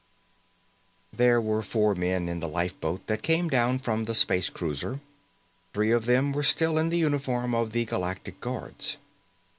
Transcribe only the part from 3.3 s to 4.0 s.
down